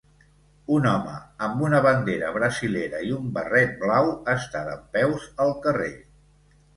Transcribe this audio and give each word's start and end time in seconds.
Un 0.75 0.85
home 0.91 1.11
amb 1.47 1.59
una 1.65 1.81
bandera 1.85 2.31
brasilera 2.37 3.01
i 3.09 3.11
un 3.17 3.27
barret 3.35 3.75
blau 3.83 4.09
està 4.33 4.63
dempeus 4.71 5.29
al 5.47 5.53
carrer. 5.67 5.91